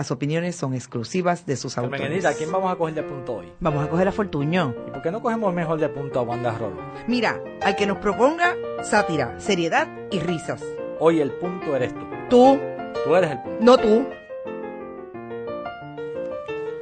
[0.00, 2.00] Las opiniones son exclusivas de sus autores.
[2.00, 3.52] Carmenita, ¿a quién vamos a coger de punto hoy?
[3.60, 4.74] Vamos a coger a Fortuño.
[4.88, 6.80] ¿Y por qué no cogemos mejor de punto a Wanda Rolo?
[7.06, 10.62] Mira, al que nos proponga sátira, seriedad y risas.
[11.00, 12.00] Hoy el punto eres tú.
[12.30, 12.58] Tú,
[13.04, 13.58] Tú eres el punto.
[13.62, 14.06] no tú.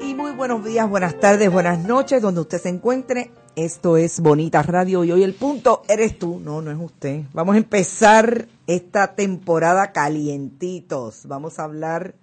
[0.01, 3.33] Y muy buenos días, buenas tardes, buenas noches, donde usted se encuentre.
[3.57, 6.39] Esto es Bonita Radio y hoy el punto eres tú.
[6.39, 7.23] No, no es usted.
[7.33, 11.27] Vamos a empezar esta temporada calientitos.
[11.27, 12.15] Vamos a hablar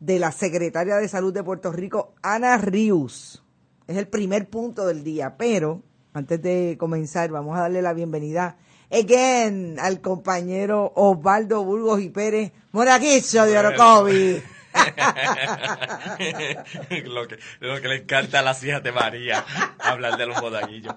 [0.00, 3.42] de la secretaria de Salud de Puerto Rico, Ana Rius.
[3.86, 8.56] Es el primer punto del día, pero antes de comenzar, vamos a darle la bienvenida
[8.90, 14.42] again al compañero Osvaldo Burgos y Pérez Moraguillo de Orocovi.
[17.06, 19.44] lo, que, lo que le encanta a las hijas de María,
[19.78, 20.94] hablar de los modaguillos.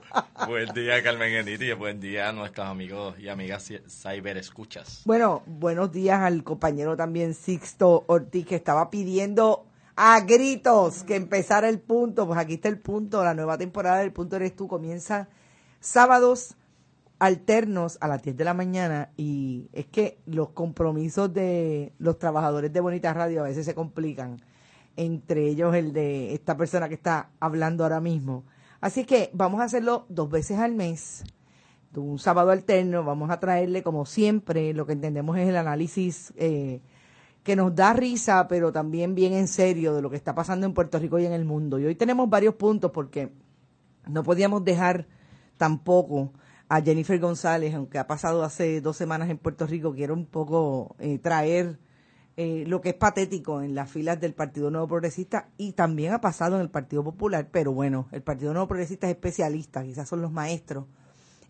[0.47, 5.01] Buen día, Carmen Geniti, y buen día a nuestros amigos y amigas cyber escuchas.
[5.05, 11.69] Bueno, buenos días al compañero también Sixto Ortiz que estaba pidiendo a gritos que empezara
[11.69, 12.27] el punto.
[12.27, 15.27] Pues aquí está el punto, la nueva temporada del punto eres tú comienza
[15.79, 16.55] sábados
[17.21, 22.73] alternos a las 10 de la mañana y es que los compromisos de los trabajadores
[22.73, 24.41] de Bonita Radio a veces se complican,
[24.95, 28.45] entre ellos el de esta persona que está hablando ahora mismo.
[28.81, 31.23] Así que vamos a hacerlo dos veces al mes,
[31.95, 36.81] un sábado alterno, vamos a traerle como siempre, lo que entendemos es el análisis eh,
[37.43, 40.73] que nos da risa, pero también bien en serio de lo que está pasando en
[40.73, 41.77] Puerto Rico y en el mundo.
[41.77, 43.31] Y hoy tenemos varios puntos porque
[44.07, 45.05] no podíamos dejar
[45.57, 46.33] tampoco
[46.71, 50.95] a Jennifer González, aunque ha pasado hace dos semanas en Puerto Rico, quiero un poco
[50.99, 51.79] eh, traer
[52.37, 56.21] eh, lo que es patético en las filas del Partido Nuevo Progresista y también ha
[56.21, 60.21] pasado en el Partido Popular, pero bueno, el Partido Nuevo Progresista es especialista, quizás son
[60.21, 60.85] los maestros,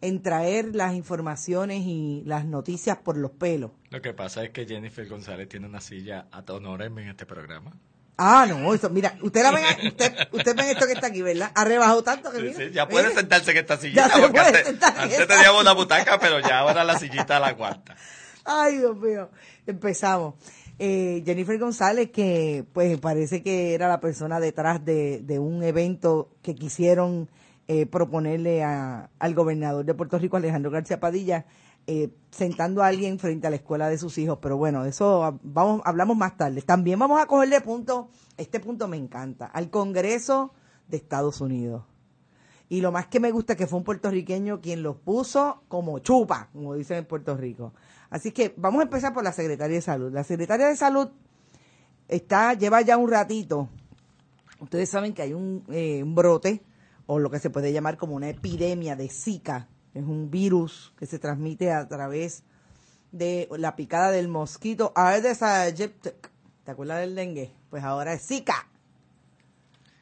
[0.02, 3.70] en traer las informaciones y las noticias por los pelos.
[3.92, 7.74] Lo que pasa es que Jennifer González tiene una silla a en este programa.
[8.18, 11.52] Ah, no, eso, mira, usted la ven, usted, usted ven esto que está aquí, ¿verdad?
[11.56, 14.08] Ha rebajado tanto que Sí, mira, sí, ya puede sentarse en esta sillita.
[14.08, 17.00] Ya se porque puede antes, sentar en antes teníamos una butaca, pero ya ahora la
[17.00, 17.96] sillita la cuarta.
[18.46, 19.30] Ay, Dios mío.
[19.66, 20.36] Empezamos.
[20.80, 26.30] Eh, Jennifer González, que pues parece que era la persona detrás de, de un evento
[26.42, 27.30] que quisieron
[27.68, 31.46] eh, proponerle a- al gobernador de Puerto Rico, Alejandro García Padilla,
[31.88, 34.40] eh, sentando a alguien frente a la escuela de sus hijos.
[34.42, 36.62] Pero bueno, eso vamos, hablamos más tarde.
[36.62, 40.54] También vamos a cogerle punto, este punto me encanta, al Congreso
[40.88, 41.84] de Estados Unidos.
[42.70, 46.00] Y lo más que me gusta es que fue un puertorriqueño quien los puso como
[46.00, 47.74] chupa, como dicen en Puerto Rico.
[48.10, 50.14] Así que vamos a empezar por la secretaria de salud.
[50.14, 51.10] La secretaria de salud
[52.08, 53.68] está, lleva ya un ratito.
[54.62, 56.64] Ustedes saben que hay un, eh, un brote,
[57.08, 59.68] o lo que se puede llamar como una epidemia de Zika.
[59.94, 62.44] Es un virus que se transmite a través
[63.12, 66.12] de la picada del mosquito Aedes aegypti.
[66.64, 67.52] ¿Te acuerdas del dengue?
[67.70, 68.71] Pues ahora es Zika.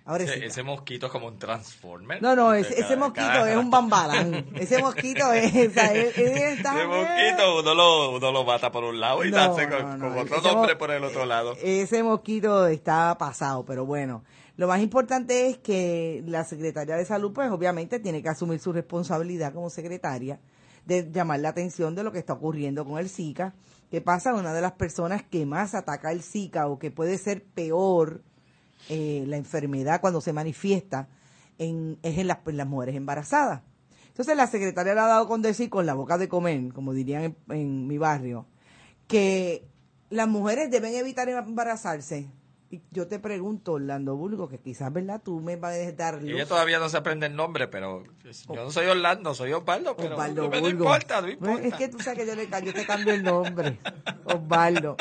[0.09, 2.19] Ahora es Ese, mosquito es como un transformer.
[2.19, 4.45] No, no, ese, cada- ese mosquito cada es un bambalán.
[4.55, 9.23] Ese mosquito es, o sea, Ese mosquito uno lo, uno lo mata por un lado
[9.23, 11.55] y No, nace no, con, no, con otro nombre por el otro lado.
[11.61, 14.23] Ese mosquito está pasado, pero bueno.
[14.57, 18.73] Lo más importante es que la secretaria de salud, pues obviamente tiene que asumir su
[18.73, 20.39] responsabilidad como secretaria
[20.85, 23.53] de llamar la atención de lo que está ocurriendo con el Zika.
[23.91, 24.33] ¿Qué pasa?
[24.33, 28.21] Una de las personas que más ataca el Zika o que puede ser peor
[28.87, 31.07] eh, la enfermedad cuando se manifiesta
[31.57, 33.61] en, es en las, en las mujeres embarazadas.
[34.07, 37.23] Entonces la secretaria le ha dado con decir con la boca de comer, como dirían
[37.23, 38.45] en, en mi barrio,
[39.07, 39.65] que
[40.09, 42.27] las mujeres deben evitar embarazarse.
[42.71, 45.21] Y yo te pregunto, Orlando Burgo, que quizás, ¿verdad?
[45.23, 46.29] Tú me vas a dar luz.
[46.31, 50.13] Ella todavía no se aprende el nombre, pero yo no soy Orlando, soy Osvaldo, pero
[50.15, 50.73] Osvaldo no, me- no Burgos.
[50.73, 51.67] importa, no Pues, importa.
[51.67, 53.79] Es que tú sabes que yo, le, yo te cambio el nombre,
[54.25, 54.97] Osvaldo.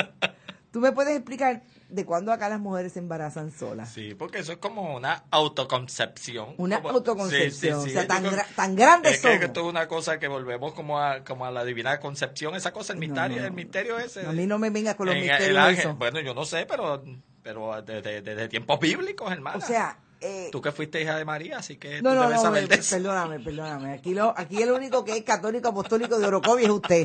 [0.70, 3.90] ¿Tú me puedes explicar de cuándo acá las mujeres se embarazan solas?
[3.90, 6.54] Sí, porque eso es como una autoconcepción.
[6.58, 9.44] Una Como- autoconcepción, o sea, tan gra- tan grandes Es que somos.
[9.44, 12.92] esto es una cosa que volvemos como a, como a la divina concepción, esa cosa,
[12.92, 13.46] el misterio, no, no.
[13.48, 14.26] el misterio ese.
[14.26, 15.78] A mí no me vengas con los En el misterios ángel.
[15.80, 15.98] esos.
[15.98, 17.02] Bueno, yo no sé, pero,
[17.42, 19.56] pero desde, desde tiempos bíblicos, hermana.
[19.56, 22.36] O sea, eh, Tú que fuiste hija de María, así que no, tú no, debes
[22.36, 22.96] no, saber me- de eso.
[22.96, 23.92] perdóname, perdóname.
[23.94, 27.04] Aquí, lo, aquí el único que es católico apostólico de Orocovi es usted.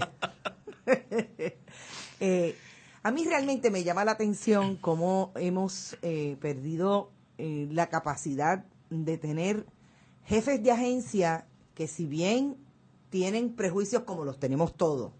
[2.19, 2.55] Eh,
[3.03, 9.17] a mí realmente me llama la atención cómo hemos eh, perdido eh, la capacidad de
[9.17, 9.65] tener
[10.23, 11.45] jefes de agencia
[11.75, 12.55] que si bien
[13.09, 15.11] tienen prejuicios como los tenemos todos,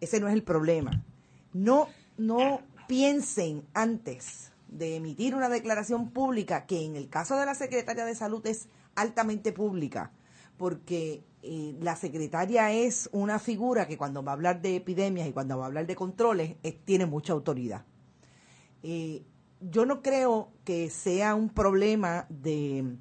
[0.00, 1.04] ese no es el problema.
[1.52, 1.86] No,
[2.18, 8.04] no piensen antes de emitir una declaración pública, que en el caso de la secretaria
[8.04, 8.66] de salud es
[8.96, 10.10] altamente pública,
[10.56, 15.32] porque eh, la secretaria es una figura que cuando va a hablar de epidemias y
[15.32, 17.84] cuando va a hablar de controles tiene mucha autoridad.
[18.82, 19.24] Eh,
[19.60, 22.96] yo no creo que sea un problema de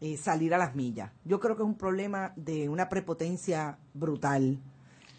[0.00, 1.10] eh, salir a las millas.
[1.24, 4.60] Yo creo que es un problema de una prepotencia brutal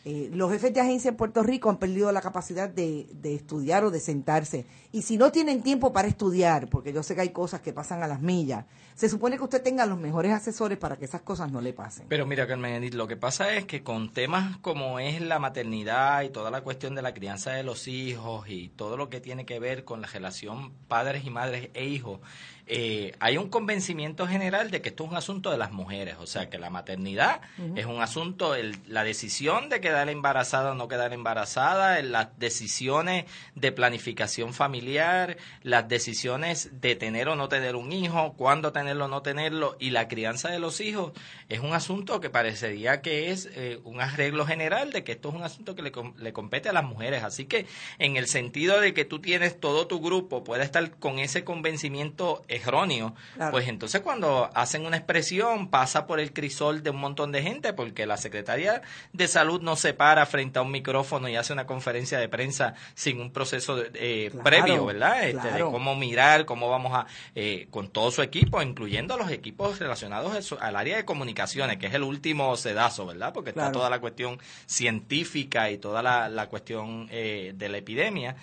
[0.10, 3.92] eh, los jefes de agencia en Puerto Rico han perdido la capacidad de, estudiar o
[3.92, 4.66] de sentarse.
[4.94, 8.02] Y si no tienen tiempo para estudiar, porque yo sé que hay cosas que pasan
[8.04, 8.64] a las millas,
[8.96, 12.06] se supone que usted tenga los mejores asesores para que esas cosas no le pasen.
[12.08, 16.30] Pero mira, Carmen lo que pasa es que con temas como es la maternidad y
[16.30, 19.60] toda la cuestión de la crianza de los hijos y todo lo que tiene que
[19.60, 22.22] ver con la relación padres y madres e hijos,
[22.70, 26.28] eh, hay un convencimiento general de que esto es un asunto de las mujeres, o
[26.28, 27.40] sea, que la maternidad
[27.76, 28.56] es un asunto,
[28.88, 33.26] la decisión de quedar embarazada o no quedar embarazada, las decisiones
[33.56, 39.08] de planificación familiar, las decisiones de tener o no tener un hijo, cuándo tenerlo o
[39.08, 41.14] no tenerlo, y la crianza de los hijos,
[41.48, 45.36] es un asunto que parecería que es eh, un arreglo general de que esto es
[45.36, 47.24] un asunto que le, le compete a las mujeres.
[47.24, 47.66] Así que
[47.98, 52.44] en el sentido de que tú tienes todo tu grupo, puede estar con ese convencimiento
[52.66, 53.16] erróneo,
[53.52, 57.74] pues entonces cuando hacen una expresión pasa por el crisol de un montón de gente
[57.74, 58.82] porque la Secretaría
[59.14, 62.74] de Salud no se para frente a un micrófono y hace una conferencia de prensa
[62.96, 65.28] sin un proceso eh, previo, ¿verdad?
[65.28, 69.80] Este, de cómo mirar, cómo vamos a, eh, con todo su equipo, incluyendo los equipos
[69.80, 73.34] relacionados al área de comunicaciones, que es el último sedazo, ¿verdad?
[73.34, 78.36] Porque está toda la cuestión científica y toda la, cuestión eh, de la epidemia.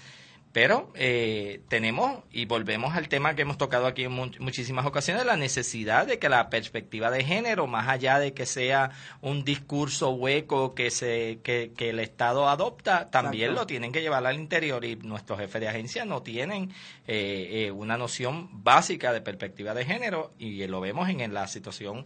[0.54, 5.36] Pero eh, tenemos, y volvemos al tema que hemos tocado aquí en muchísimas ocasiones, la
[5.36, 10.76] necesidad de que la perspectiva de género, más allá de que sea un discurso hueco
[10.76, 15.40] que, se, que, el Estado adopta, también lo tienen que llevar al interior y nuestros
[15.40, 16.70] jefes de agencia no tienen
[17.08, 22.04] eh, eh, una noción básica de perspectiva de género y lo vemos en, la situación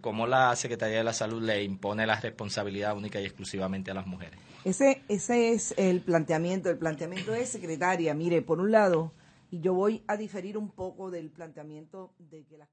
[0.00, 4.06] como la Secretaría de la Salud le impone la responsabilidad única y exclusivamente a las
[4.06, 4.38] mujeres.
[4.66, 6.70] Ese, ese es el planteamiento.
[6.70, 9.12] El planteamiento es, secretaria, mire, por un lado,
[9.50, 12.68] y yo voy a diferir un poco del planteamiento de que las...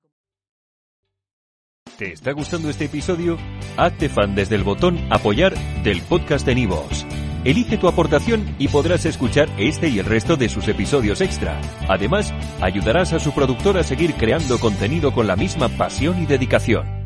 [1.98, 3.38] ¿Te está gustando este episodio?
[3.76, 7.06] Hazte fan desde el botón apoyar del podcast de Nivos.
[7.44, 11.60] Elige tu aportación y podrás escuchar este y el resto de sus episodios extra.
[11.90, 12.32] Además,
[12.62, 17.03] ayudarás a su productor a seguir creando contenido con la misma pasión y dedicación.